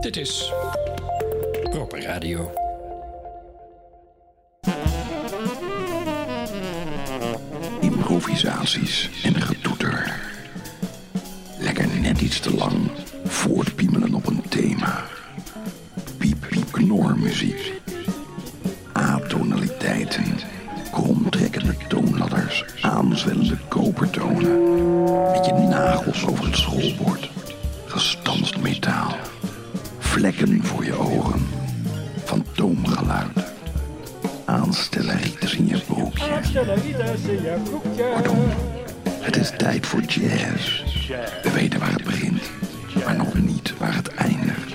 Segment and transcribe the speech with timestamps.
[0.00, 0.52] Dit is
[1.62, 2.50] Proper Radio.
[7.80, 10.20] Improvisaties en getoeter.
[11.58, 12.90] Lekker net iets te lang
[13.24, 15.04] voortpiemelen op een thema.
[16.18, 17.72] Piep, piep, knormuziek.
[18.96, 20.38] A-tonaliteiten.
[20.92, 22.64] Kromtrekkende toonladders.
[22.80, 24.72] Aanzwellende kopertonen.
[25.30, 27.27] Met je nagels over het schoolbord.
[39.20, 40.82] Het is tijd voor jazz.
[41.42, 42.50] We weten waar het begint,
[43.04, 44.74] maar nog niet waar het eindigt.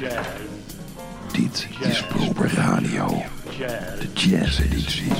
[1.32, 3.24] Dit is Proper Radio,
[4.00, 5.12] de jazz-editie.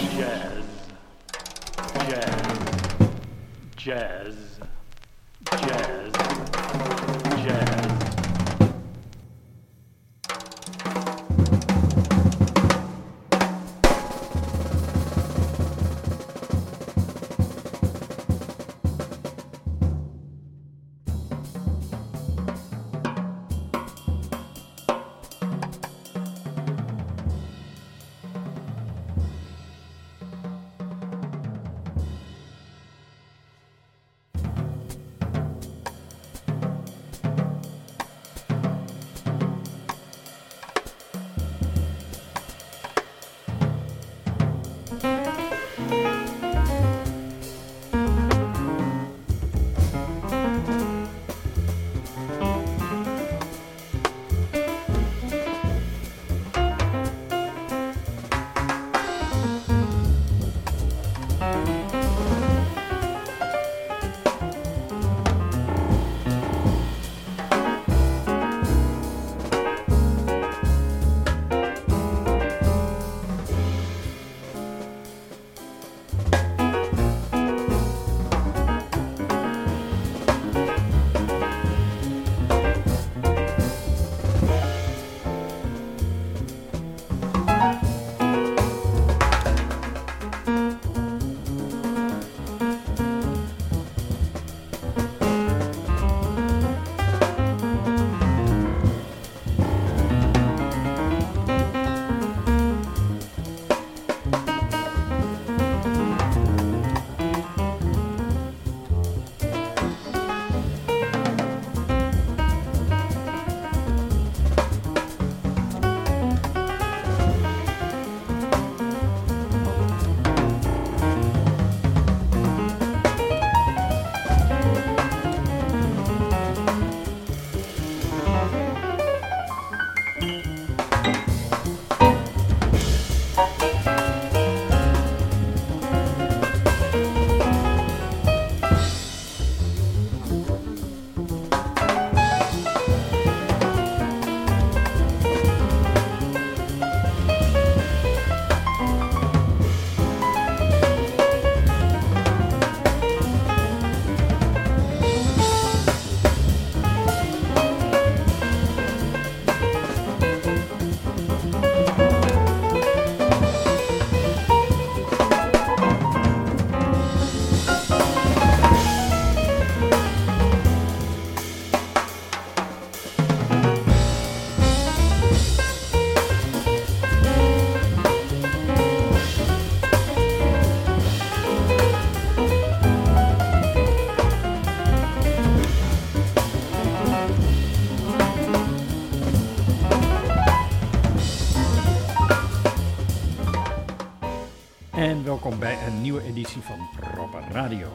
[195.44, 197.88] Welkom bij een nieuwe editie van Proper Radio.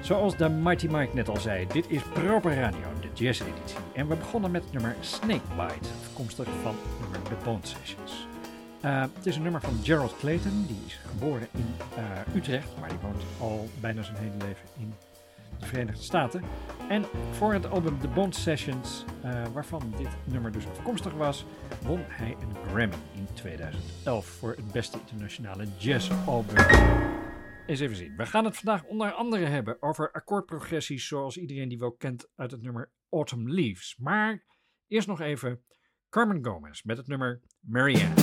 [0.00, 3.76] Zoals de Mighty Mike net al zei, dit is Proper Radio, de jazz-editie.
[3.94, 8.26] En we begonnen met nummer Snakebite, afkomstig van het nummer The Sessions.
[8.84, 12.88] Uh, het is een nummer van Gerald Clayton, die is geboren in uh, Utrecht, maar
[12.88, 14.94] die woont al bijna zijn hele leven in
[15.58, 16.42] de Verenigde Staten.
[16.88, 21.44] En voor het album The Bond Sessions, uh, waarvan dit nummer dus afkomstig was,
[21.82, 26.64] won hij een Grammy in 2011 voor het beste internationale jazzalbum.
[27.66, 28.16] Eens even zien.
[28.16, 32.50] We gaan het vandaag onder andere hebben over akkoordprogressies zoals iedereen die wel kent uit
[32.50, 33.96] het nummer Autumn Leaves.
[33.98, 34.44] Maar
[34.88, 35.64] eerst nog even
[36.10, 38.14] Carmen Gomez met het nummer Marianne.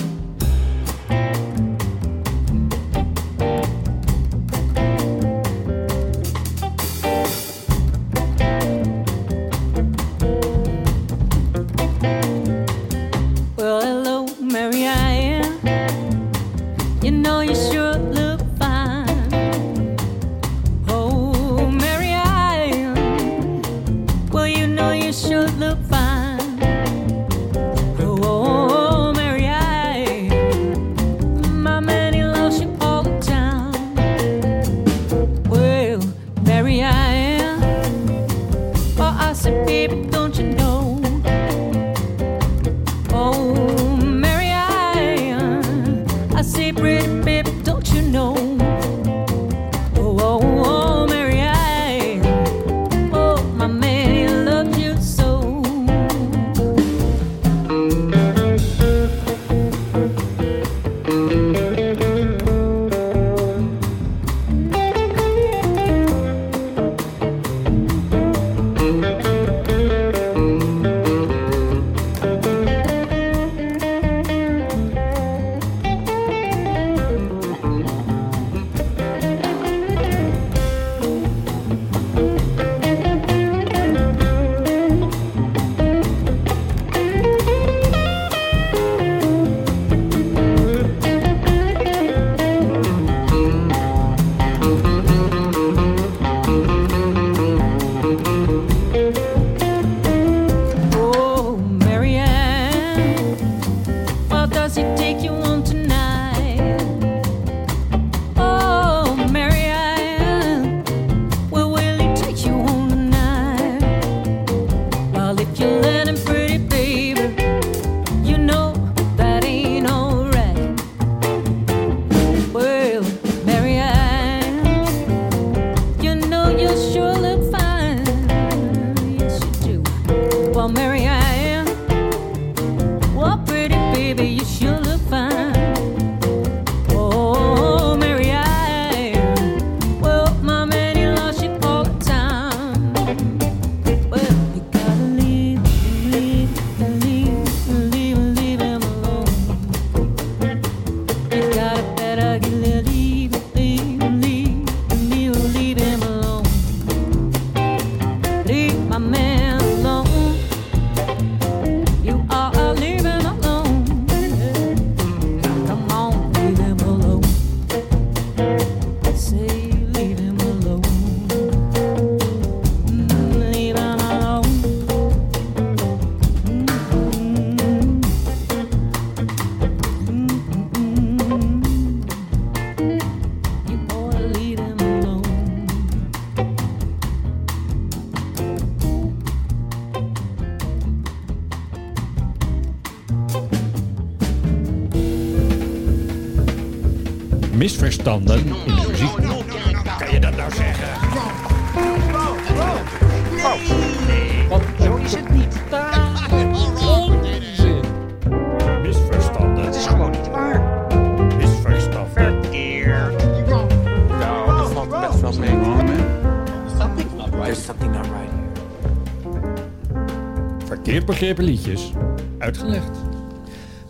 [217.64, 218.30] Something not right.
[218.30, 219.58] There's something not right
[219.94, 220.66] here.
[220.66, 221.90] Verkeerd begrepen liedjes.
[222.38, 222.98] Uitgelegd.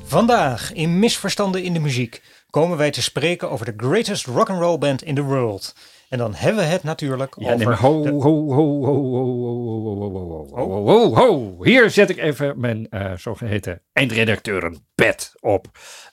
[0.04, 5.02] Vandaag in Misverstanden in de Muziek komen wij te spreken over de greatest rock'n'roll band
[5.02, 5.74] in the world.
[6.08, 7.66] En dan hebben we het natuurlijk Ja, over...
[7.66, 11.64] nee, ho, de- ho, ho, ho, ho, ho, ho, ho, ho, ho, ho, ho, ho.
[11.64, 15.66] Hier zet ik even mijn eh, zogeheten eindredacteurenpet op.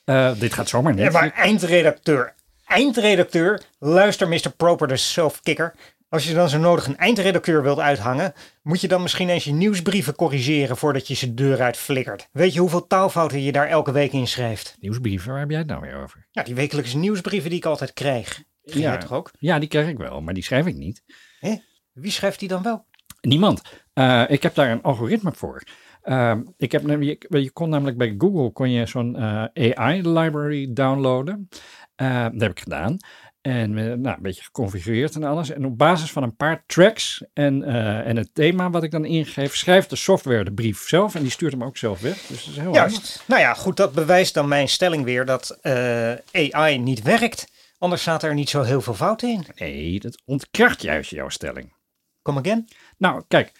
[0.06, 1.04] Eh, dit gaat zomaar niet.
[1.04, 2.34] Ja, maar eindredacteur,
[2.66, 4.52] eindredacteur, luister Mr.
[4.58, 5.76] Proper de self-kicker.
[6.10, 9.52] Als je dan zo nodig een eindredacteur wilt uithangen, moet je dan misschien eens je
[9.52, 12.28] nieuwsbrieven corrigeren voordat je ze deur uit flikkert.
[12.32, 14.78] Weet je hoeveel taalfouten je daar elke week in schrijft?
[14.80, 16.28] Nieuwsbrieven, waar heb jij het nou weer over?
[16.32, 18.44] Ja, die wekelijkse nieuwsbrieven die ik altijd krijg.
[18.64, 19.32] Krijg jij toch ook?
[19.40, 21.04] Ja, die krijg ik wel, maar die schrijf ik niet.
[21.40, 21.56] Hè?
[21.94, 22.86] Wie schrijft die dan wel?
[23.22, 23.62] Niemand.
[23.94, 25.64] Eh, ik heb daar een algoritme voor.
[26.02, 31.50] Ehm, ik heb, je, je kon namelijk bij Google kon je zo'n eh, AI-library downloaden.
[31.96, 32.98] Eh, dat heb ik gedaan.
[33.42, 35.50] En eh, nou, een beetje geconfigureerd en alles.
[35.50, 39.06] En op basis van een paar tracks en, eh, en het thema wat ik dan
[39.06, 41.16] ingeef, schrijft de software de brief zelf.
[41.16, 42.22] En die stuurt hem ook zelf weg.
[42.22, 42.82] Dus dat is heel handig.
[42.82, 43.24] Juist.
[43.28, 46.14] Nou ja, goed, dat bewijst dan mijn stelling weer dat eh,
[46.52, 47.48] AI niet werkt.
[47.78, 49.46] Anders zaten er niet zo heel veel fouten in.
[49.56, 51.74] Nee, dat ontkracht juist jouw stelling.
[52.22, 52.68] Come again?
[52.98, 53.52] Nou, kijk.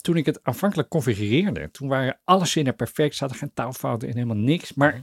[0.00, 4.36] toen ik het aanvankelijk configureerde, toen waren alle zinnen perfect, zaten geen taalfouten in, helemaal
[4.36, 4.74] niks.
[4.74, 5.00] Maar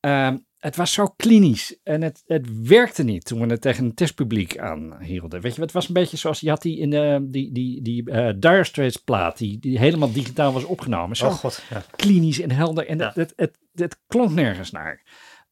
[0.00, 3.94] ehm, het was zo klinisch en het, het werkte niet toen we het tegen een
[3.94, 5.40] testpubliek aanhielden.
[5.40, 8.10] Weet je, het was een beetje zoals je had die in de, die, die, die
[8.10, 11.16] eh, Dire Straits plaat, die, die helemaal digitaal was opgenomen.
[11.16, 11.62] Zo Oh god.
[11.70, 11.84] Ja.
[11.96, 12.86] klinisch en helder.
[12.86, 13.06] En Ja.
[13.06, 15.02] het, het, het, het klonk nergens naar.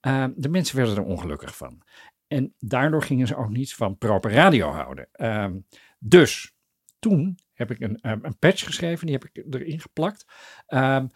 [0.07, 1.83] Uh, de mensen werden er ongelukkig van.
[2.27, 5.09] En daardoor gingen ze ook niets van proper radio houden.
[5.17, 5.47] Uh,
[5.99, 6.55] dus
[6.99, 10.25] toen heb ik een, um, een patch geschreven, die heb ik erin geplakt.
[10.69, 11.11] Um,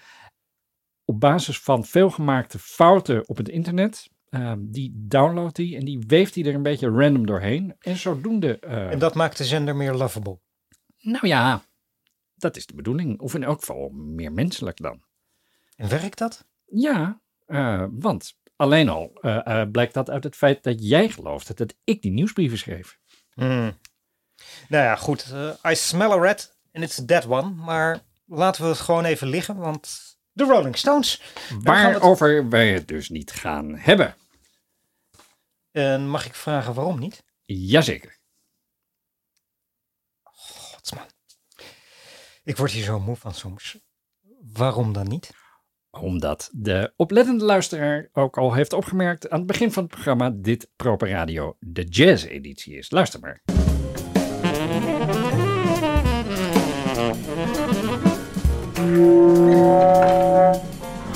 [1.06, 4.08] op basis van veelgemaakte fouten op het internet.
[4.30, 7.74] Um, die downloadt die en die weeft die er een beetje random doorheen.
[7.78, 8.58] En zodoende.
[8.64, 10.38] Uh, en dat maakt de zender meer lovable.
[10.98, 11.62] Nou ja,
[12.34, 13.20] dat is de bedoeling.
[13.20, 15.02] Of in elk geval meer menselijk dan.
[15.76, 16.46] En werkt dat?
[16.64, 21.74] Ja, uh, want alleen al uh, blijkt dat uit het feit dat jij gelooft dat
[21.84, 22.98] ik die nieuwsbrieven schreef.
[23.32, 23.72] Hmm.
[24.68, 25.34] Nou ja, goed.
[25.68, 27.50] I smell a rat and it's a dead one.
[27.50, 31.22] Maar laten we het gewoon even liggen, want de Rolling Stones.
[31.62, 32.48] Waarover het...
[32.48, 34.14] wij het dus niet gaan hebben.
[35.70, 37.22] En mag ik vragen waarom niet?
[37.44, 38.18] Jazeker.
[40.22, 41.06] Godsman.
[42.44, 43.78] Ik word hier zo moe van soms.
[44.52, 45.30] Waarom dan niet?
[45.90, 50.70] Omdat de oplettende luisteraar ook al heeft opgemerkt aan het begin van het programma dit
[50.76, 52.90] Proper Radio de jazz-editie is.
[52.90, 53.42] Luister maar.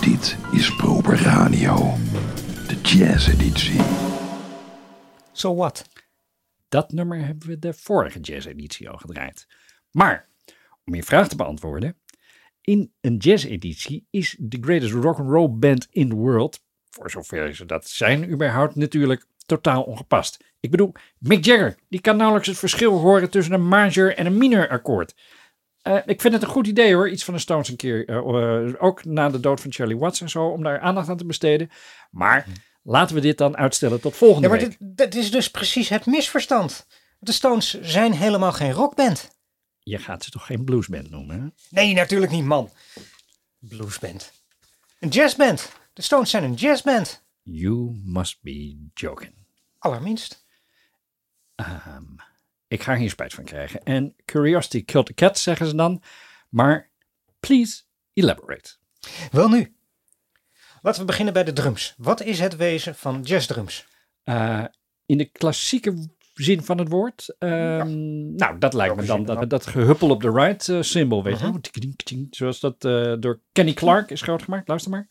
[0.01, 1.95] Dit is Proper Radio,
[2.69, 3.81] de jazz-editie.
[5.33, 5.89] So what?
[6.69, 9.47] Dat nummer hebben we de vorige jazz-editie al gedraaid.
[9.91, 10.29] Maar,
[10.85, 11.97] om je vraag te beantwoorden,
[12.61, 17.89] in een jazz-editie is de greatest rock'n'roll band in the world, voor zover ze dat
[17.89, 20.45] zijn überhaupt, natuurlijk totaal ongepast.
[20.61, 24.39] Ik bedoel, Mick Jagger, die kan nauwelijks het verschil horen tussen een major en een
[24.39, 25.15] minor akkoord.
[25.83, 28.17] Uh, ik vind het een goed idee hoor, iets van de Stones een keer, uh,
[28.17, 31.27] uh, ook na de dood van Charlie Watts en zo, om daar aandacht aan te
[31.27, 31.71] besteden.
[32.11, 32.47] Maar
[32.83, 34.77] laten we dit dan uitstellen tot volgende ja, maar week.
[34.81, 36.87] Dit, is dus precies het misverstand.
[37.19, 39.39] De Stones zijn helemaal geen rockband.
[39.79, 41.49] Je gaat ze toch geen bluesband noemen, hè?
[41.71, 42.71] Nee, natuurlijk niet, man.
[43.59, 44.33] Bluesband.
[44.99, 45.73] Een jazzband.
[45.93, 47.25] De Stones zijn een jazzband.
[47.43, 49.33] You must be joking.
[49.79, 50.47] Allerminst.
[51.57, 52.17] Um,
[52.71, 53.83] ik ga hier spijt van krijgen.
[53.83, 56.03] En curiosity killed the cat, zeggen ze dan.
[56.49, 56.91] Maar
[57.41, 58.77] please elaborate.
[59.31, 59.75] Wel nu.
[60.83, 61.95] Laten we beginnen bij de drums.
[61.97, 63.87] Wat is het wezen van jazzdrums?
[64.25, 64.65] Uh,
[65.07, 67.35] in de klassieke zin van het woord.
[67.39, 67.85] Um, ja.
[67.85, 72.27] Nou, dat lijkt me dan dat, dat gehuppel op de right uh, symbol, weet je.
[72.31, 74.69] Zoals dat uh, door Kenny Clark is groot gemaakt.
[74.69, 75.09] Luister maar.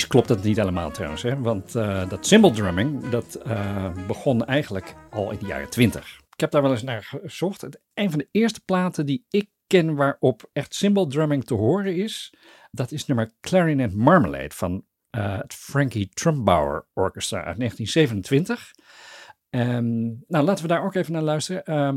[0.00, 1.38] Klopt dat niet helemaal trouwens, hè?
[1.40, 6.20] want uh, dat cymbal drumming dat uh, begon eigenlijk al in de jaren 20.
[6.32, 7.60] Ik heb daar wel eens naar gezocht.
[7.60, 11.96] Het, een van de eerste platen die ik ken waarop echt cymbal drumming te horen
[11.96, 12.34] is,
[12.70, 18.70] dat is nummer Clarinet Marmalade van eh, het Frankie Trumbauer Orchestra uit 1927.
[19.50, 21.64] Ehm, nou, laten we daar ook even naar luisteren.
[21.64, 21.96] Ehm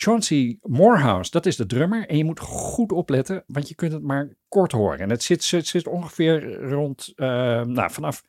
[0.00, 2.06] Chauncey Morehouse, dat is de drummer.
[2.06, 4.98] En je moet goed opletten, want je kunt het maar kort horen.
[4.98, 7.26] En het zit, zit, ongeveer rond, eh,
[7.62, 8.22] nou, vanaf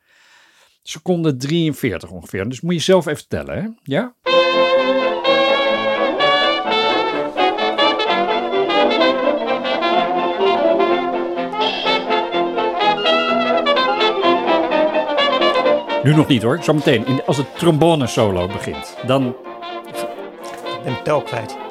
[0.81, 2.49] seconde 43 ongeveer.
[2.49, 3.67] Dus moet je zelf even tellen, hè?
[3.83, 4.15] Ja?
[16.03, 18.97] Nu nog niet hoor, zometeen als het trombone solo begint.
[19.05, 19.35] Dan
[20.79, 21.68] Ik ben tel kwijt.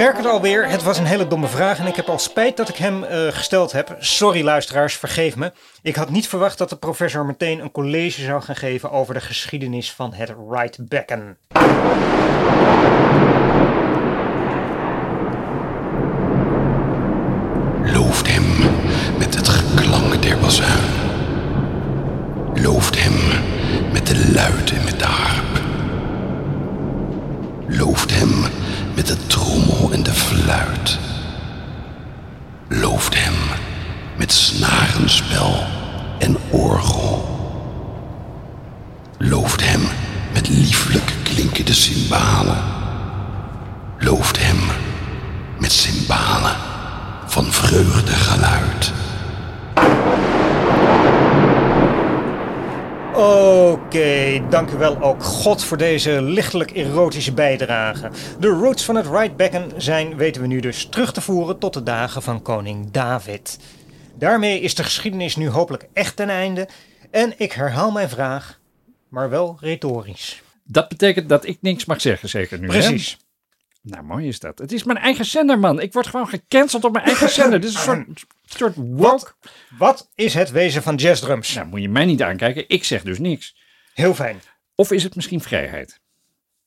[0.00, 0.68] Merk het alweer.
[0.68, 3.26] Het was een hele domme vraag en ik heb al spijt dat ik hem eh,
[3.28, 3.96] gesteld heb.
[3.98, 5.52] Sorry luisteraars, vergeef me.
[5.82, 9.20] Ik had niet verwacht dat de professor meteen een college zou gaan geven over de
[9.20, 11.38] geschiedenis van het right becken.
[54.60, 58.10] Oké, dank u wel ook God voor deze lichtelijk erotische bijdrage.
[58.40, 61.74] De roots van het right becken zijn, weten we nu dus, terug te voeren tot
[61.74, 63.58] de dagen van koning David.
[64.14, 66.68] Daarmee is de geschiedenis nu hopelijk echt ten einde.
[67.10, 68.60] En ik herhaal mijn vraag,
[69.08, 70.42] maar wel retorisch.
[70.64, 72.66] Dat betekent dat ik niks mag zeggen, zeker nu.
[72.66, 72.72] hè?
[72.72, 73.18] Precies.
[73.82, 74.58] Nou, mooi is dat.
[74.58, 75.80] Het is mijn eigen zender, man.
[75.80, 77.60] Ik word gewoon gecanceld op mijn eigen zender.
[77.60, 79.06] Dit is een soort, soort woke.
[79.08, 79.34] Wat,
[79.78, 81.54] wat is het wezen van jazzdrums?
[81.54, 82.64] Nou, moet je mij niet aankijken.
[82.68, 83.54] Ik zeg dus niks.
[83.94, 84.40] Heel fijn.
[84.74, 86.00] Of is het misschien vrijheid?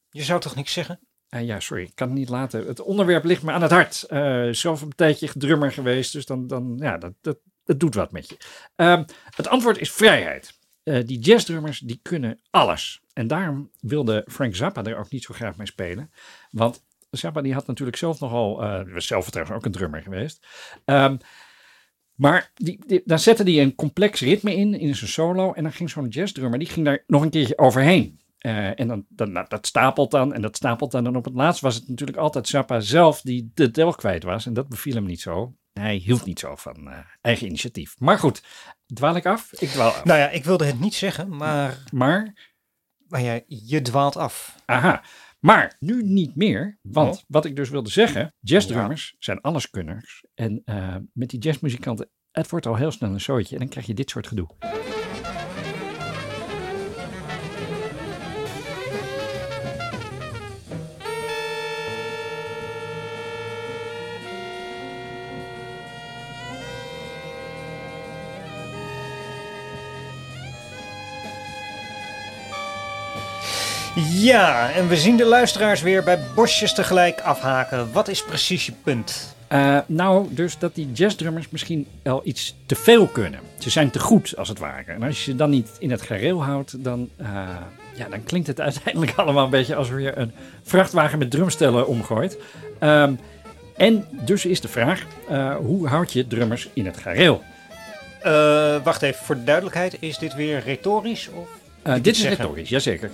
[0.09, 0.99] Je zou toch niks zeggen?
[1.29, 2.67] Ah ja, sorry, ik kan het niet laten.
[2.67, 4.03] Het onderwerp ligt me aan het hart.
[4.03, 8.11] Eh, zelf een tijdje drummer geweest, dus dan, dan ja, dat, dat, dat doet wat
[8.11, 8.37] met je.
[8.75, 9.03] Ehm,
[9.35, 10.59] het antwoord is vrijheid.
[10.83, 13.01] Eh, die jazzdrummers, die kunnen alles.
[13.13, 16.11] En daarom wilde Frank Zappa er ook niet zo graag mee spelen.
[16.51, 20.47] Want Zappa die had natuurlijk zelf nogal, eh was zelf trouwens ook een drummer geweest.
[20.85, 21.17] Ehm,
[22.15, 25.53] maar die, die, daar zette hij een complex ritme in, in zijn solo.
[25.53, 28.21] En dan ging zo'n jazzdrummer, die ging daar nog een keertje overheen.
[28.37, 31.05] Eh, en dan, dan, nou, dat stapelt dan en dat stapelt dan.
[31.05, 34.45] En op het laatst was het natuurlijk altijd Zappa zelf die de tel kwijt was.
[34.45, 35.55] En dat beviel hem niet zo.
[35.73, 37.95] Hij hield niet zo van eh, eigen initiatief.
[37.99, 38.43] Maar goed,
[38.93, 39.51] dwaal ik af?
[39.53, 40.03] Ik dwaal af.
[40.03, 42.33] Nou ja, ik wilde het niet zeggen, maar, Maar,
[43.07, 44.55] maar ja, je dwaalt af.
[44.65, 45.03] aha.
[45.45, 46.79] Maar nu niet meer.
[46.81, 47.21] Want Oh.
[47.27, 50.25] wat ik dus wilde zeggen, jazzdrummers zijn alleskunners.
[50.33, 53.53] En eh, met die jazzmuzikanten, het wordt al heel snel een zootje.
[53.53, 54.47] En dan krijg je dit soort gedoe.
[73.95, 77.91] Ja, en we zien de luisteraars weer bij bosjes tegelijk afhaken.
[77.91, 79.35] Wat is precies je punt?
[79.47, 83.39] Eh, nou, dus dat die jazzdrummers misschien wel iets te veel kunnen.
[83.57, 84.91] Ze zijn te goed, als het ware.
[84.91, 87.27] En als je ze dan niet in het gareel houdt, dan, eh,
[87.95, 90.31] ja, dan klinkt het uiteindelijk allemaal een beetje alsof je een
[90.63, 92.37] vrachtwagen met drumstellen omgooit.
[92.79, 93.13] Ehm,
[93.77, 97.43] en dus is de vraag, eh, hoe houd je drummers in het gareel?
[98.83, 101.29] Wacht even, voor de duidelijkheid, is dit weer retorisch?
[101.29, 101.47] Of?
[102.01, 103.11] Dit is retorisch, jazeker.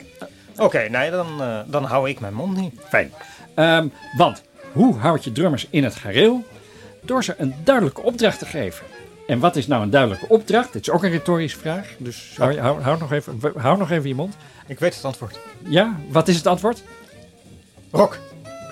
[0.59, 2.73] Oké, nee, dan, eh, dan hou ik mijn mond niet.
[2.87, 3.11] Fijn.
[3.53, 6.43] Ehm, want hoe houd je drummers in het gareel?
[7.01, 8.85] Door ze een duidelijke opdracht te geven.
[9.27, 10.73] En wat is nou een duidelijke opdracht?
[10.73, 11.87] Dit is ook een retorische vraag.
[11.97, 14.35] Dus hou, hou, hou, nog, even, hou nog even je mond.
[14.67, 15.39] Ik weet het antwoord.
[15.67, 16.83] Ja, wat is het antwoord?
[17.91, 18.17] Rock.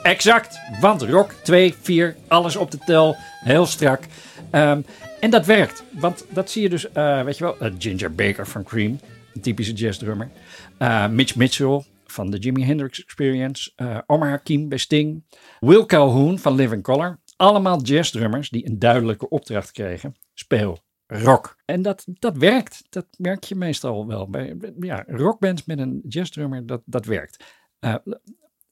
[0.04, 0.60] Exact.
[0.82, 3.16] Want rock 2, 4, alles op de tel.
[3.44, 4.04] Heel strak.
[4.50, 4.82] Ehm,
[5.20, 5.84] en dat werkt.
[5.90, 9.00] Want dat zie je dus, eh, weet je wel, Ginger Baker van Cream.
[9.34, 10.30] Een typische jazzdrummer.
[10.78, 13.72] Eh, Mitch Mitchell van de Jimi Hendrix Experience.
[13.76, 15.24] eh, Omar Hakim bij Sting.
[15.60, 17.20] Will Calhoun van Living Color.
[17.36, 20.16] allemaal jazzdrummers die een duidelijke opdracht kregen.
[20.34, 21.58] Speel rock.
[21.66, 22.84] En dat, dat werkt.
[22.90, 24.30] Dat merk je meestal wel.
[24.30, 27.44] Bij ja, rockbands met een jazzdrummer, dat, dat werkt.
[27.80, 27.96] Eh,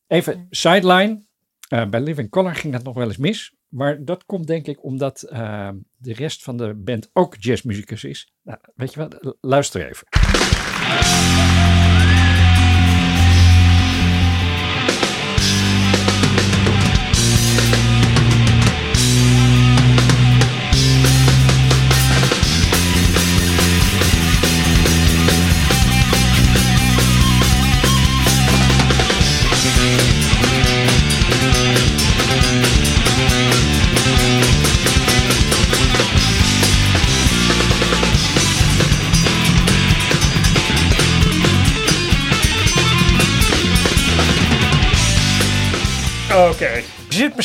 [0.07, 1.23] even sideline.
[1.69, 3.55] Bij Living Color ging dat nog wel eens mis.
[3.67, 5.19] Maar dat komt denk ik omdat
[5.97, 8.33] de rest van de band ook jazzmuzikus is.
[8.43, 9.35] Nou, weet je wat?
[9.41, 10.07] Luister even.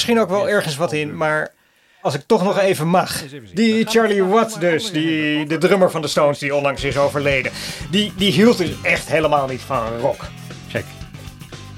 [0.00, 1.52] Misschien ook wel ergens wat in, maar
[2.00, 3.22] als ik toch nog even mag.
[3.54, 7.52] Die Charlie Watts dus, die, de drummer van de Stones die onlangs is overleden.
[7.90, 10.24] Die, die hield dus echt helemaal niet van rock.
[10.68, 10.84] Check.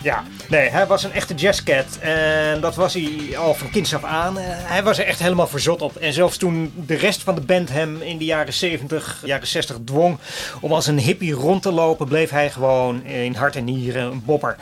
[0.02, 1.98] Ja, nee, hij was een echte jazzcat.
[2.00, 4.38] En dat was hij al van kinds af aan.
[4.38, 5.96] Eh, Hij was er echt helemaal verzot op.
[5.96, 9.76] En zelfs toen de rest van de band hem in de jaren 70, jaren 60
[9.84, 10.18] dwong
[10.60, 14.22] om als een hippie rond te lopen, bleef hij gewoon in hart en nieren een
[14.24, 14.56] bopper.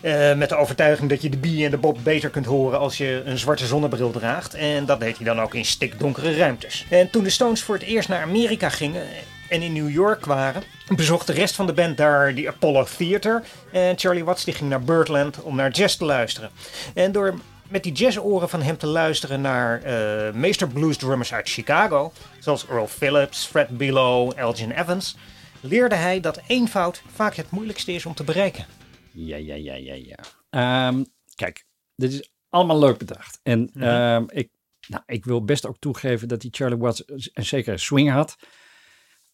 [0.00, 2.98] Eh, met de overtuiging dat je de bie en de bob beter kunt horen als
[2.98, 4.54] je een zwarte zonnebril draagt.
[4.54, 6.86] En dat deed hij dan ook in stikdonkere ruimtes.
[6.88, 9.02] En toen de Stones voor het eerst naar Amerika gingen
[9.48, 10.62] en in New York waren,
[10.96, 13.42] bezocht de rest van de band daar die Apollo Theater.
[13.72, 16.50] En Charlie Watts die ging naar Birdland om naar jazz te luisteren.
[16.94, 17.34] En door
[17.68, 22.66] met die jazzoren van hem te luisteren naar eh meester blues drummers uit Chicago, zoals
[22.68, 25.16] Earl Phillips, Fred Below, Elgin Evans,
[25.60, 28.77] leerde hij dat eenvoud vaak het moeilijkste is om te bereiken.
[29.12, 30.16] Ja, ja, ja, ja, ja.
[30.50, 33.40] Ehm, kijk, dit is allemaal leuk bedacht.
[33.42, 33.82] En Mhm.
[33.82, 34.50] ehm, ik,
[34.88, 38.36] nou, ik wil best ook toegeven dat die Charlie Watts een zekere swing had.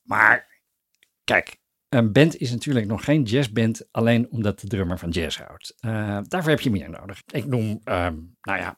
[0.02, 0.60] Maar
[1.24, 1.56] kijk,
[1.88, 5.74] een band is natuurlijk nog geen jazzband alleen omdat de drummer van jazz houdt.
[5.78, 7.22] Eh, daarvoor heb je meer nodig.
[7.26, 8.76] Ik noem, ehm, nou ja,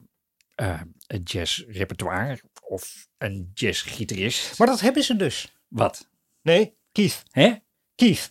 [0.54, 4.58] eh, een jazzrepertoire of een jazzgitarist.
[4.58, 5.56] Maar dat hebben ze dus.
[5.68, 6.08] Wat?
[6.42, 7.22] Nee, Keith.
[7.30, 7.54] Hè?
[7.94, 8.30] Keith.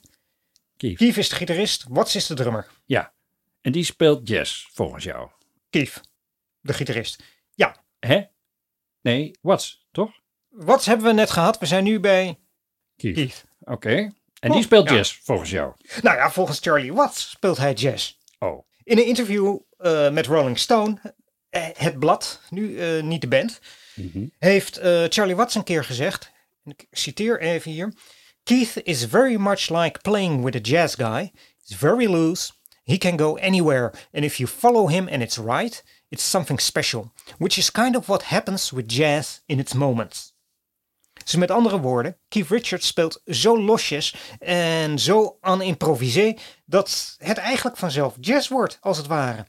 [0.77, 0.97] Keith.
[0.97, 2.67] Keith is de gitarist, Watts is de drummer.
[2.85, 3.13] Ja.
[3.61, 5.29] En die speelt jazz, volgens jou.
[5.69, 6.01] Keith,
[6.61, 7.23] de gitarist.
[7.55, 8.21] Ja, Hè?
[9.01, 10.11] Nee, Watts, toch?
[10.49, 11.57] Watts hebben we net gehad.
[11.59, 12.39] We zijn nu bij
[12.95, 13.15] Keith.
[13.15, 13.43] Keith.
[13.59, 13.89] Oké.
[14.39, 14.95] En die Oh, speelt ja.
[14.95, 15.73] jazz, volgens jou.
[16.01, 18.17] Nou ja, volgens Charlie Watts speelt hij jazz.
[18.39, 18.67] Oh.
[18.83, 21.15] In een interview eh, met Rolling Stone,
[21.49, 23.59] eh, het blad, nu eh, niet de band,
[23.95, 24.25] Mhm.
[24.37, 24.77] heeft
[25.09, 26.31] Charlie Watts een keer gezegd,
[26.65, 27.93] ik citeer even hier,
[28.45, 31.31] Keith is very much like playing with a jazz guy.
[31.57, 32.53] He's very loose.
[32.83, 33.91] He can go anywhere.
[34.13, 35.81] And if you follow him and it's right,
[36.11, 37.11] it's something special.
[37.39, 40.33] Which is kind of what happens with jazz in its moments.
[41.23, 47.37] Dus met andere woorden, Keith Richards speelt zo losjes en zo aan improvisé dat het
[47.37, 49.45] eigenlijk vanzelf jazz wordt, als het ware.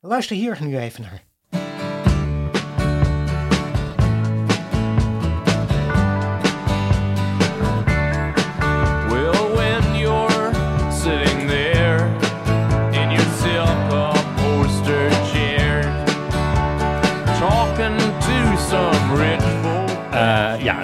[0.00, 1.27] Luister hier nu even naar.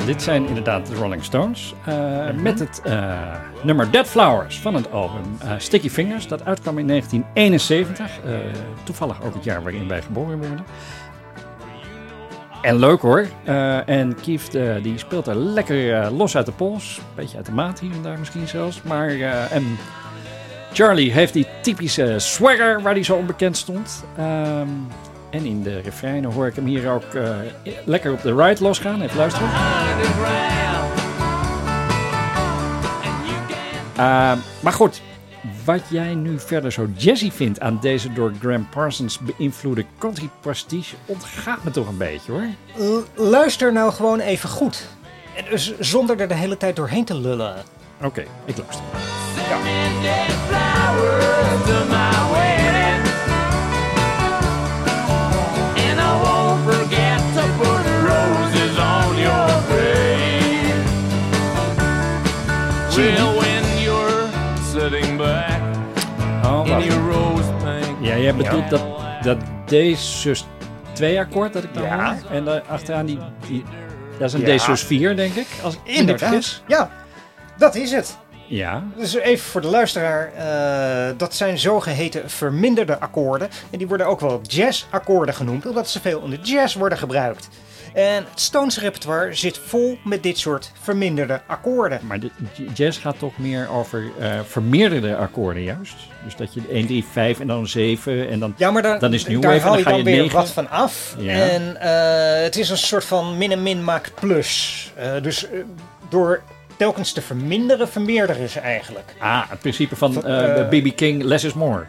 [0.06, 1.74] Dit zijn inderdaad de Rolling Stones.
[1.84, 3.12] eh, Met het eh,
[3.62, 6.28] nummer Dead Flowers van het album eh, Sticky Fingers.
[6.28, 8.10] Dat uitkwam in 1971.
[8.24, 8.32] eh,
[8.84, 10.64] toevallig ook het jaar waarin wij geboren werden.
[12.62, 13.26] En leuk hoor.
[13.86, 14.16] En
[14.52, 17.00] eh, die speelt er lekker los uit de pols.
[17.14, 18.82] Beetje uit de maat hier en daar misschien zelfs.
[18.82, 19.08] Maar
[19.50, 19.78] en
[20.72, 24.04] Charlie heeft die typische swagger waar hij zo onbekend stond.
[24.16, 24.68] Ehm,
[25.34, 27.36] en in de refreinen hoor ik hem hier ook eh,
[27.84, 29.02] lekker op de ride losgaan.
[29.02, 29.48] Even luisteren.
[33.96, 35.00] Ehm, maar goed,
[35.64, 40.96] wat jij nu verder zo jazzy vindt aan deze door Graham Parsons beïnvloede country pastiche
[41.06, 42.46] ontgaat me toch een beetje hoor.
[42.76, 44.86] L- luister nou gewoon even goed.
[45.36, 47.54] En dus zonder er de hele tijd doorheen te lullen.
[48.02, 48.84] Oké, ik luister.
[51.66, 52.53] to
[68.24, 68.82] jij bedoelt dat,
[69.22, 70.44] dat D sus
[70.92, 72.14] 2 akkoord dat ik nou Ja.
[72.20, 72.30] hoor?
[72.30, 73.64] En daar achteraan die, die...
[74.18, 74.56] Dat is een Ja.
[74.56, 76.62] D sus 4 denk ik, als ik vergis.
[76.66, 76.90] Ja,
[77.58, 78.16] dat is het.
[78.46, 83.48] Ja, Dus even voor de luisteraar, eh, dat zijn zogeheten verminderde akkoorden.
[83.70, 87.48] En die worden ook wel jazzakkoorden genoemd, omdat ze veel in de jazz worden gebruikt.
[87.94, 92.00] En het Stones repertoire zit vol met dit soort verminderde akkoorden.
[92.02, 92.30] maar de
[92.74, 95.94] jazz gaat toch meer over eh, vermeerderde akkoorden juist.
[96.24, 98.54] Dus dat je 1, 3, 5 en dan een 7 en dan...
[98.56, 100.04] Ja, maar daar, Dan is New daar Wave en haal dan je ga dan je
[100.04, 100.36] weer negen.
[100.36, 101.14] wat van af.
[101.18, 101.32] Ja.
[101.32, 104.92] En eh, het is een soort van min en min maakt plus.
[104.96, 105.46] Eh, dus
[106.08, 106.42] door
[106.76, 109.14] telkens te verminderen, vermeerderen ze eigenlijk.
[109.18, 110.12] Ah, het principe van
[110.70, 110.96] B.B.
[110.96, 111.84] King, less is more.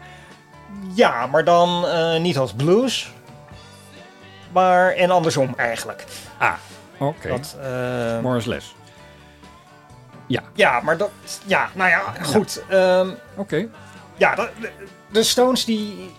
[0.94, 1.84] Ja, maar dan
[2.22, 3.12] niet als blues.
[4.62, 6.04] Maar en andersom eigenlijk.
[6.38, 6.52] Ah,
[6.98, 7.28] oké.
[7.28, 8.74] Dat, eh, More is less.
[10.54, 11.10] ja, maar dat.
[11.44, 12.62] Ja, nou ja, goed.
[12.68, 13.66] ehm, Oké.
[14.16, 14.70] ja, dat- de,
[15.10, 16.10] de Stones die.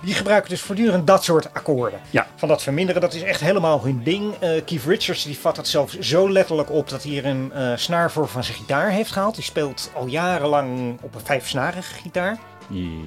[0.00, 2.00] Die gebruiken dus voortdurend dat soort akkoorden.
[2.10, 2.26] Ja.
[2.36, 4.34] Van dat verminderen, dat is echt helemaal hun ding.
[4.38, 7.72] Eh, Keith Richards die vat het zelfs zo letterlijk op dat hij er een eh,
[7.76, 9.34] snaar voor van zijn gitaar heeft gehaald.
[9.34, 12.38] Die speelt al jarenlang op een vijfsnarige gitaar.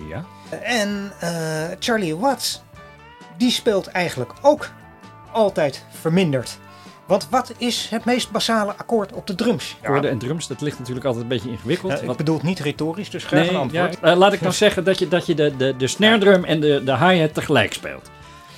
[0.10, 0.24] Ja.
[0.62, 1.12] En
[1.80, 2.62] Charlie Watts,
[3.38, 4.70] die speelt eigenlijk ook
[5.32, 6.58] altijd verminderd.
[7.06, 9.76] Want wat is het meest basale akkoord op de drums?
[9.82, 12.02] Akkoorden en drums, dat ligt natuurlijk altijd een beetje ingewikkeld.
[12.02, 13.98] Ik Wat- bedoel het niet retorisch, dus graag een antwoord.
[14.02, 16.44] ja, eh, laat ik dan zeggen dat je, dat je de, de, de snare drum
[16.44, 18.10] en de, de hi-hat tegelijk speelt.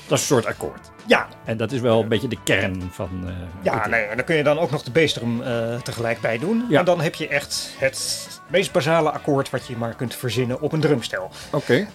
[0.08, 0.92] Dat is een soort akkoord.
[1.06, 3.10] Ja, En dat is wel een beetje de kern van...
[3.26, 6.38] eh, ja nee, en dan kun je dan ook nog de bassdrum eh tegelijk bij
[6.38, 6.66] doen.
[6.70, 6.80] Ja.
[6.80, 10.72] En dan heb je echt het meest basale akkoord wat je maar kunt verzinnen op
[10.74, 11.30] een drumstel.
[11.52, 11.88] Oké.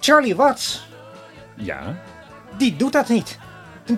[0.00, 0.86] Charlie Watts,
[1.60, 1.96] Ja.
[2.58, 3.38] die doet dat niet.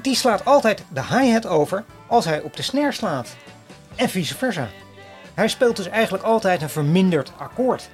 [0.02, 3.36] Die slaat altijd de hi-hat over als hij op de snare slaat.
[3.96, 4.68] En vice versa.
[5.34, 7.90] Hij speelt dus eigenlijk altijd een verminderd akkoord.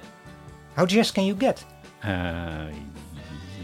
[0.73, 1.65] How jazz can you get?
[1.99, 2.09] Eh,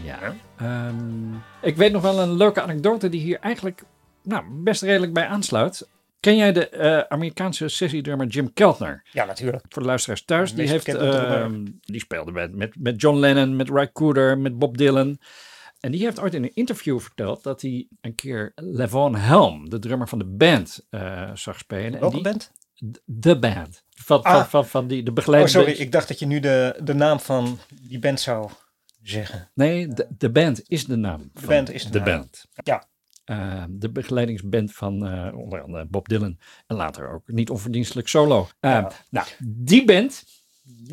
[0.04, 0.34] ja.
[0.56, 3.82] Ehm, ik weet nog wel een leuke anekdote die hier eigenlijk
[4.22, 5.88] nou, best redelijk bij aansluit.
[6.20, 9.02] Ken jij de eh, Amerikaanse sessiedrummer Jim Keltner?
[9.12, 9.64] Ja, natuurlijk.
[9.68, 13.68] Voor de luisteraars thuis, die, heeft, ehm, die speelde met, met, met John Lennon, met
[13.68, 15.18] Ry Cooder, met Bob Dylan.
[15.80, 19.78] En die heeft ooit in een interview verteld dat hij een keer Levon Helm, de
[19.78, 21.92] drummer van de band, eh, zag spelen.
[21.94, 22.52] En Welke die, band?
[23.04, 23.84] De band.
[23.90, 24.46] Van, van, Ah.
[24.46, 25.52] van, van die, de Oh, begeleiding.
[25.54, 25.72] sorry.
[25.72, 28.50] Ik dacht dat je nu de, de naam van die band zou
[29.02, 29.50] zeggen.
[29.54, 31.30] Nee, de, de band is de naam.
[31.32, 32.04] De band is de naam.
[32.18, 32.46] band.
[32.64, 32.86] Ja.
[33.24, 38.48] Eh, de begeleidingsband van eh, onder andere Bob Dylan en later ook niet onverdienstelijk solo.
[38.60, 38.90] Eh, Ja.
[39.10, 40.24] Nou, die band,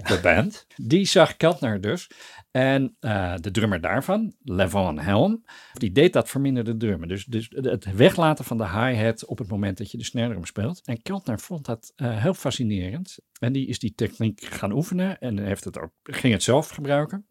[0.07, 2.09] de band, die zag Keltner dus.
[2.53, 7.07] En eh, de drummer daarvan, Levon Helm, die deed dat verminderde drummen.
[7.07, 10.81] Dus, dus het weglaten van de hi-hat op het moment dat je de snare speelt.
[10.85, 13.17] En Keltner vond dat eh, heel fascinerend.
[13.39, 17.27] En die is die techniek gaan oefenen en heeft het ook, ging het zelf gebruiken.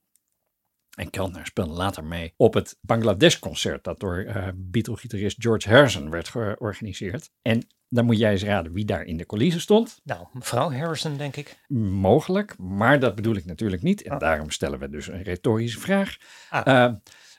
[0.92, 6.28] En Keltner speelde later mee op het Bangladesh-concert dat door eh Beatle-gitarist George Harrison werd
[6.28, 7.30] georganiseerd.
[7.42, 10.00] En dan moet jij eens raden wie daar in de coulissen stond.
[10.04, 11.56] Nou, mevrouw Harrison, denk ik.
[11.68, 14.02] Mogelijk, maar dat bedoel ik natuurlijk niet.
[14.02, 16.16] En daarom stellen we dus een retorische vraag.
[16.50, 16.84] Ah.
[16.84, 16.92] Eh,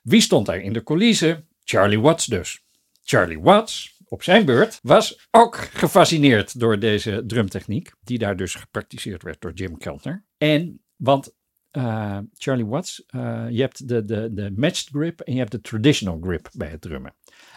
[0.04, 1.48] wie stond daar in de coulissen?
[1.64, 2.66] Charlie Watts dus.
[3.04, 9.24] Charlie Watts, op zijn beurt, was ook gefascineerd door deze drumtechniek, die daar dus gepraktiseerd
[9.24, 10.26] werd door Jim Keltner.
[10.38, 11.36] En, want
[11.74, 15.62] eh, Charlie Watts, eh, je hebt de, de, de matched grip en je hebt de
[15.62, 17.14] traditional grip bij het drummen.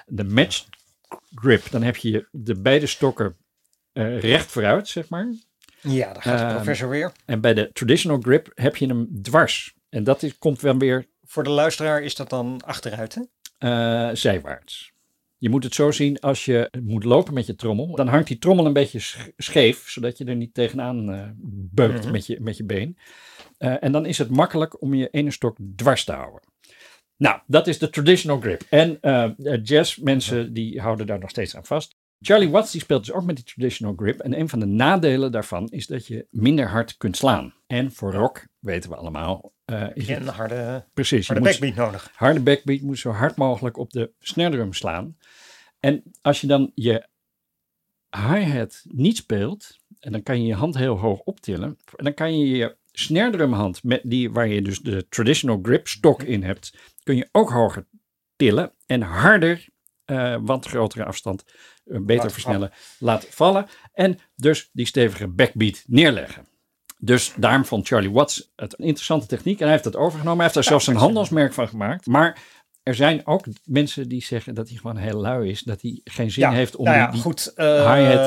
[0.06, 0.66] De matched
[1.34, 3.36] grip, dan heb je de beide stokken
[3.92, 5.34] eh, recht vooruit, zeg maar.
[5.80, 7.12] Ja, daar gaat de Ehm, professor weer.
[7.24, 9.74] En bij de traditional grip heb je hem dwars.
[9.88, 14.14] En dat is, komt wel weer Voor de luisteraar is dat dan achteruit, hè?
[14.16, 14.92] zijwaarts.
[15.38, 17.94] Je moet het zo zien als je moet lopen met je trommel.
[17.96, 21.28] Dan hangt die trommel een beetje sch- scheef, zodat je er niet tegenaan eh,
[21.70, 22.12] beukt Mhm.
[22.12, 22.98] met, je, met je been.
[23.58, 26.40] Eh, en dan is het makkelijk om je ene stok dwars te houden.
[27.16, 28.62] Nou, dat is de traditional grip.
[28.70, 29.30] En eh
[29.62, 31.96] jazzmensen die houden daar nog steeds aan vast.
[32.20, 34.20] Charlie Watts die speelt dus ook met die traditional grip.
[34.20, 37.54] En een van de nadelen daarvan is dat je minder hard kunt slaan.
[37.66, 41.26] En voor rock, weten we allemaal, eh, is een harde, precies.
[41.26, 42.10] harde backbeat nodig.
[42.14, 45.16] harde backbeat moet zo hard mogelijk op de snare drum slaan.
[45.80, 47.06] En als je dan je
[48.10, 52.38] hi-hat niet speelt, en dan kan je je hand heel hoog optillen, en dan kan
[52.38, 56.78] je je snare drumhand, met die, waar je dus de traditional grip stok in hebt,
[57.02, 57.86] kun je ook hoger
[58.36, 59.68] tillen en harder,
[60.04, 61.44] eh want grotere afstand,
[61.84, 63.66] eh, beter versnellen, laten vallen.
[63.92, 66.46] En dus die stevige backbeat neerleggen.
[66.98, 70.34] Dus daarom vond Charlie Watts het een interessante techniek en hij heeft het overgenomen.
[70.34, 72.06] Hij heeft daar zelfs een handelsmerk van gemaakt.
[72.06, 72.38] Maar
[72.86, 75.60] er zijn ook mensen die zeggen dat hij gewoon heel lui is.
[75.62, 77.52] Dat hij geen zin heeft om nou ja, die, goed.
[77.54, 77.84] eh,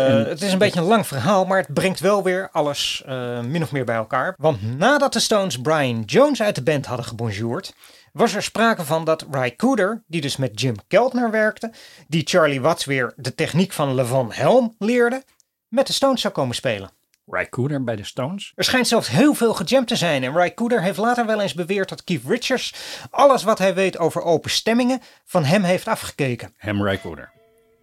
[0.09, 3.41] en- Het is een beetje een lang verhaal, maar het brengt wel weer alles eh,
[3.41, 4.35] min of meer bij elkaar.
[4.37, 7.73] Want nadat de Stones Brian Jones uit de band hadden gebonjourd,
[8.13, 11.71] was er sprake van dat Ry Cooder, die dus met Jim Keltner werkte,
[12.07, 15.23] die Charlie Watts weer de techniek van Levon Helm leerde,
[15.67, 16.89] met de Stones zou komen spelen.
[17.29, 18.51] Ry Cooder bij de Stones.
[18.55, 20.23] Er schijnt zelfs heel veel gejamd te zijn.
[20.23, 22.73] En Ry Cooder heeft later wel eens beweerd dat Keith Richards
[23.09, 26.53] alles wat hij weet over open stemmingen van hem heeft afgekeken.
[26.57, 27.31] Hem Ry Cooder.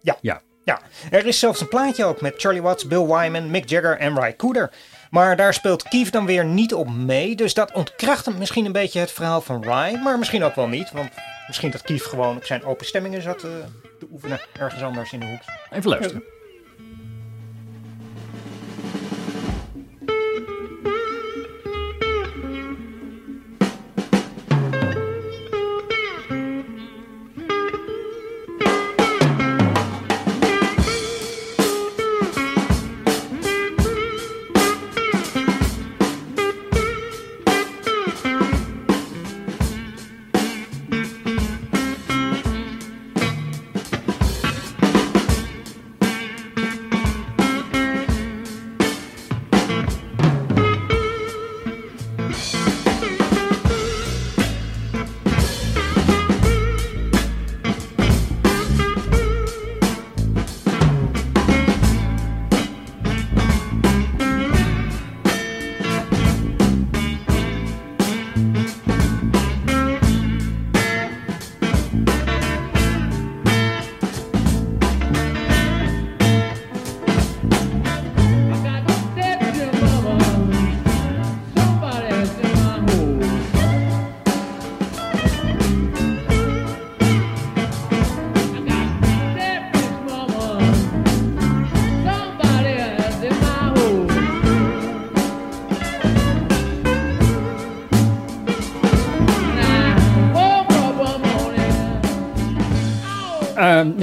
[0.01, 0.17] Ja.
[0.21, 0.41] Ja.
[0.63, 0.79] Ja,
[1.11, 4.35] er is zelfs een plaatje ook met Charlie Watts, Bill Wyman, Mick Jagger en Ry
[4.35, 4.71] Cooder.
[5.09, 7.35] Maar daar speelt Keith dan weer niet op mee.
[7.35, 9.95] Dus dat ontkracht misschien een beetje het verhaal van Ry.
[9.95, 10.91] Maar misschien ook wel niet.
[10.91, 11.09] Want
[11.47, 13.51] misschien dat Keith gewoon op zijn open stemmingen zat eh,
[13.99, 14.39] te oefenen.
[14.59, 15.41] Ergens anders in de hoek.
[15.71, 16.23] Even luisteren.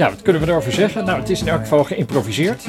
[0.05, 1.05] Ja, wat kunnen we erover zeggen?
[1.05, 2.65] Nou, het is in elk geval geïmproviseerd.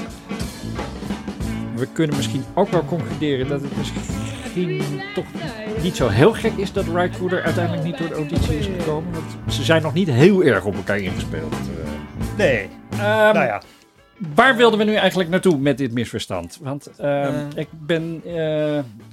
[1.74, 4.82] We kunnen misschien ook wel concluderen dat het misschien
[5.14, 5.24] toch
[5.82, 6.84] niet zo heel gek is dat
[7.18, 9.12] Cooder uiteindelijk niet door de auditie is gekomen.
[9.12, 11.52] Want ze zijn nog niet heel erg op elkaar ingespeeld.
[11.52, 11.90] eh.
[12.36, 13.00] Nee, Ehm,
[13.34, 13.62] nou ja.
[14.34, 16.58] Waar wilden we nu eigenlijk naartoe met dit misverstand?
[16.62, 17.34] Want ehm, Eh.
[17.54, 18.32] ik ben eh,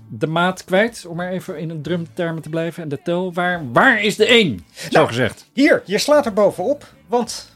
[0.09, 2.83] de maat kwijt, om maar even in een drumtermen te blijven.
[2.83, 4.59] En de tel, waar, waar is de 1?
[4.71, 5.07] Zo Nou.
[5.07, 5.49] gezegd.
[5.53, 6.85] Hier, je slaat er bovenop.
[7.07, 7.52] Want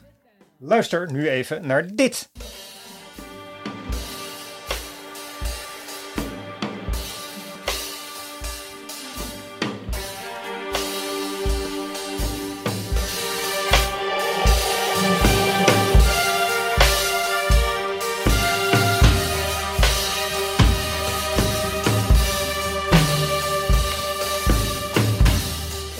[0.60, 2.30] luister nu even naar dit.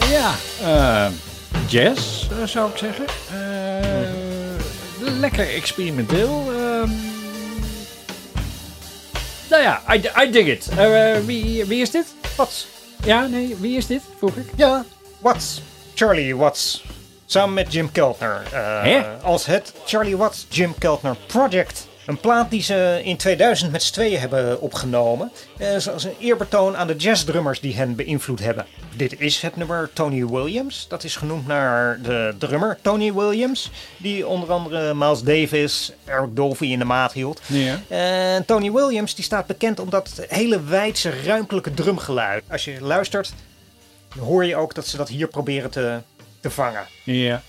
[0.10, 1.12] Ja, eh,
[1.68, 3.06] jazz eh, zou ik zeggen.
[3.06, 3.77] Eh,
[5.18, 6.44] lekker experimenteel.
[6.52, 6.90] ehm.
[9.50, 10.68] nou ja, I, I dig it.
[10.78, 12.06] Eh, wie, wie is dit?
[12.36, 12.68] Watts.
[13.06, 14.02] Ja, nee, wie is dit?
[14.18, 14.46] Vroeg ik.
[14.56, 14.86] Ja,
[15.20, 15.62] Watts.
[15.96, 16.84] Charlie Watts.
[17.26, 18.42] Samen met Jim Keltner.
[18.52, 19.02] eh, Hè?
[19.24, 21.87] als het Charlie Watts Jim Keltner Project.
[22.08, 25.32] Een plaat die ze in 2000 met z'n tweeën hebben opgenomen.
[25.58, 28.66] eh, als een eerbetoon aan de jazzdrummers die hen beïnvloed hebben.
[28.96, 30.86] Dit is het nummer Tony Williams.
[30.90, 33.72] Dat is genoemd naar de drummer Tony Williams.
[33.98, 37.42] Die onder andere Miles Davis, Eric Dolphy in de maat hield.
[37.46, 37.82] Ja.
[37.88, 42.44] En Tony Williams die staat bekend om dat hele wijdse, ruimtelijke drumgeluid.
[42.52, 43.34] Als je luistert,
[44.20, 46.00] hoor je ook dat ze dat hier proberen te,
[46.40, 46.86] te vangen.
[47.04, 47.42] Ja.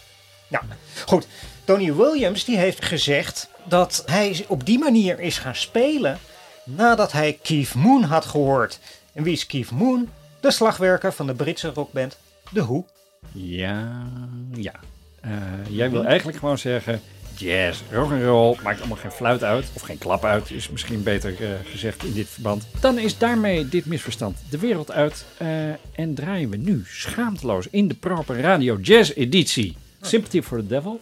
[0.48, 0.64] Nou,
[1.06, 1.26] goed.
[1.64, 6.18] Tony Williams die heeft gezegd dat hij op die manier is gaan spelen
[6.64, 8.81] nadat hij Keith Moon had gehoord.
[9.12, 10.09] En wie is Keith Moon?
[10.40, 12.18] De slagwerker van de Britse rockband
[12.52, 12.85] The Who.
[13.33, 14.07] Ja,
[14.54, 14.74] ja.
[15.20, 15.33] Eh,
[15.68, 17.00] jij wil eigenlijk gewoon zeggen:
[17.37, 19.66] jazz, rock and roll, maakt allemaal geen fluit uit.
[19.74, 22.66] Of geen klap uit, is misschien beter eh, gezegd in dit verband.
[22.81, 25.24] Dan is daarmee dit misverstand de wereld uit.
[25.37, 30.66] eh, en draaien we nu schaamteloos in de proper Radio Jazz editie Sympathy for the
[30.66, 31.00] Devil.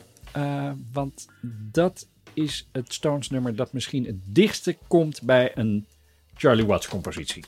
[0.92, 1.26] Want
[1.72, 5.86] dat is het Stones nummer dat misschien het dichtste komt bij een
[6.34, 7.44] Charlie Watts compositie.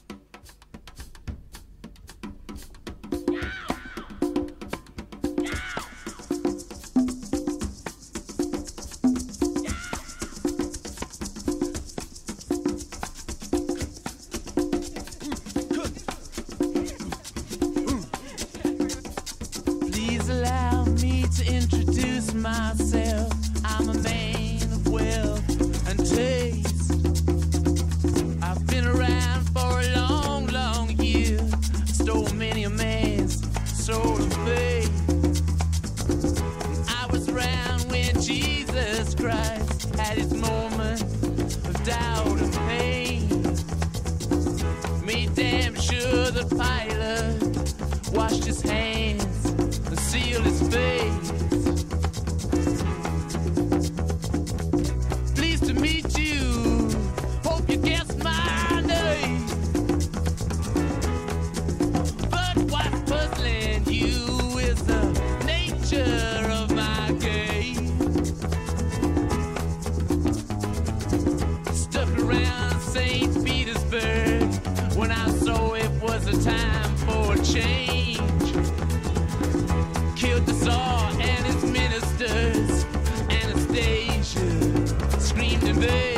[85.79, 86.18] baby.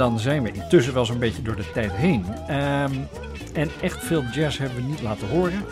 [0.00, 2.24] Dan zijn we intussen wel zo'n beetje door de tijd heen.
[2.46, 2.92] Ehm,
[3.52, 5.64] en echt veel jazz hebben we niet laten horen.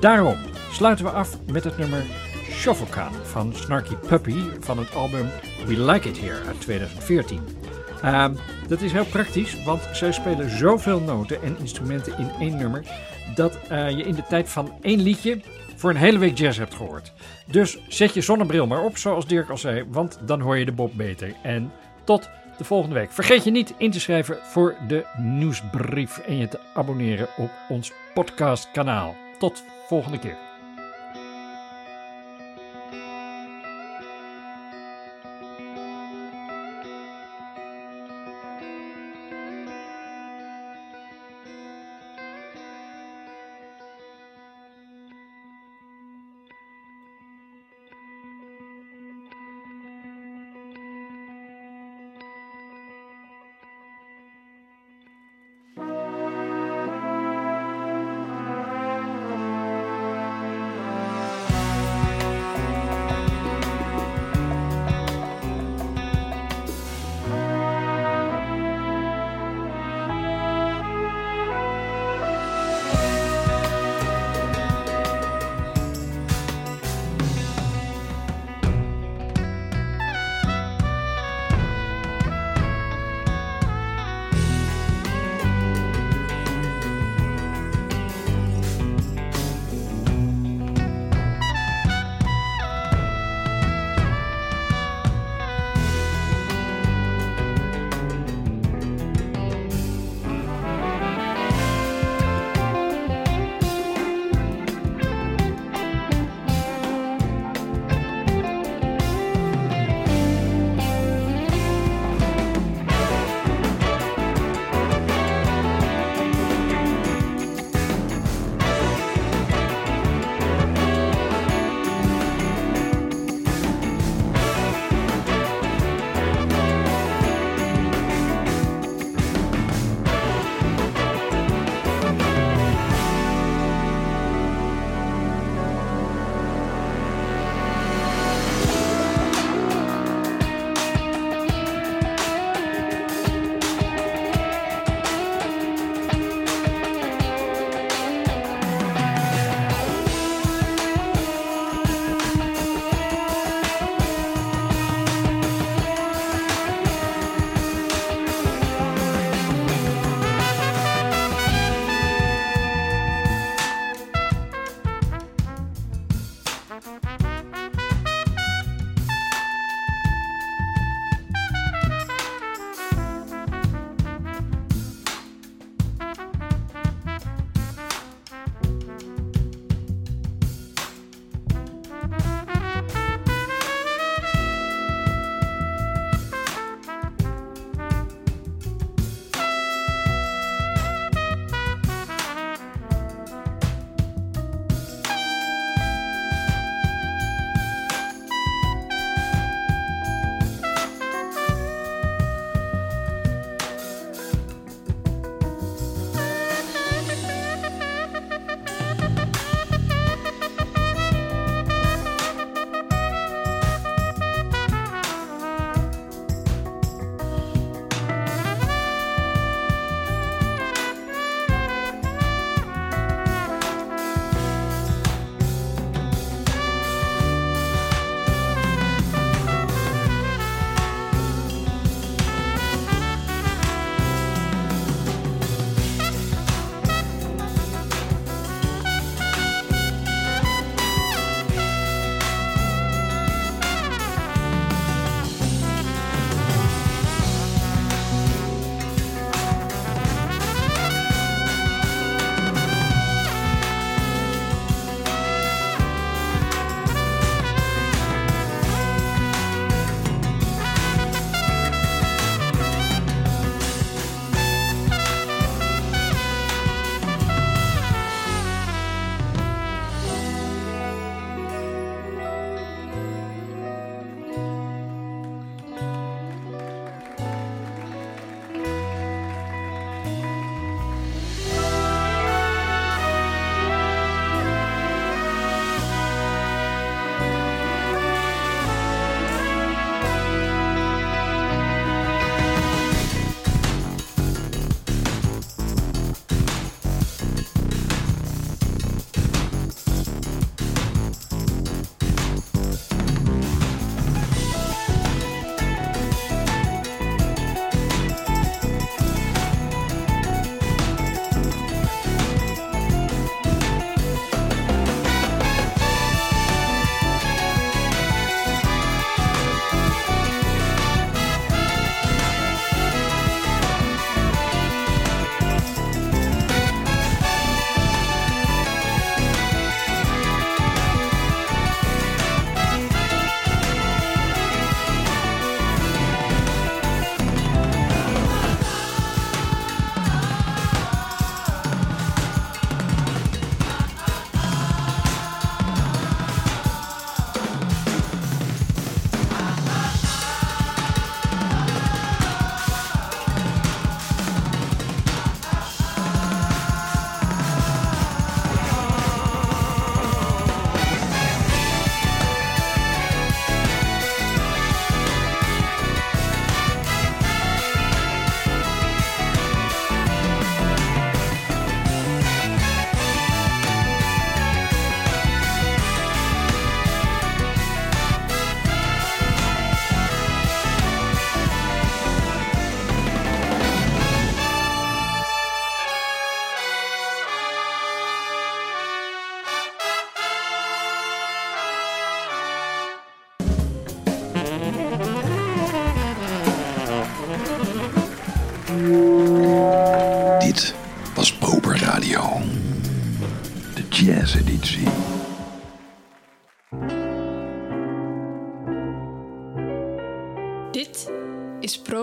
[0.00, 0.36] Daarom
[0.70, 2.02] sluiten we af met het nummer
[2.50, 5.26] Shovelkan van Snarky Puppy van het album
[5.66, 7.40] We Like It Here uit 2014.
[8.02, 8.34] Ehm,
[8.68, 12.84] dat is heel praktisch, want zij spelen zoveel noten en instrumenten in één nummer
[13.34, 15.40] dat eh, je in de tijd van één liedje
[15.76, 17.12] voor een hele week jazz hebt gehoord.
[17.46, 20.72] Dus zet je zonnebril maar op, zoals Dirk al zei, want dan hoor je de
[20.72, 21.34] Bob beter.
[21.42, 21.72] En
[22.04, 23.12] tot de volgende week.
[23.12, 27.92] Vergeet je niet in te schrijven voor de nieuwsbrief en je te abonneren op ons
[28.14, 29.16] podcastkanaal.
[29.38, 30.51] Tot volgende keer.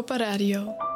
[0.09, 0.88] Dit is Propa Radio.